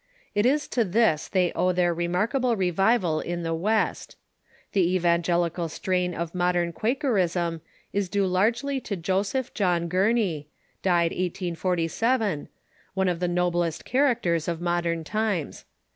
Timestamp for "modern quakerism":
6.33-7.61